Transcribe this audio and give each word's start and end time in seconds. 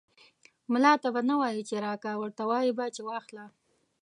ملا 0.71 0.93
ته 1.01 1.07
به 1.13 1.21
نه 1.29 1.35
وايي 1.41 1.63
چې 1.69 1.75
راکه، 1.85 2.11
ورته 2.21 2.43
وايې 2.49 2.71
به 2.77 2.85
چې 2.95 3.01
واخله. 3.07 3.45